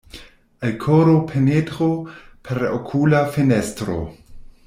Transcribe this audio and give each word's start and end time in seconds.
Al 0.67 0.71
koro 0.83 1.13
penetro 1.31 1.89
per 2.49 2.63
okula 2.79 3.23
fenestro. 3.37 4.01